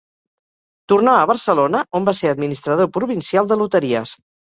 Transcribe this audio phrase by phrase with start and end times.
[0.93, 4.15] Tornà a Barcelona on va ser administrador provincial de loteries.